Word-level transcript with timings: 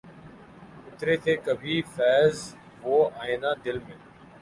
اترے 0.87 1.15
تھے 1.23 1.33
کبھی 1.45 1.75
فیضؔ 1.93 2.35
وہ 2.83 2.97
آئینۂ 3.21 3.51
دل 3.63 3.77
میں 3.85 3.97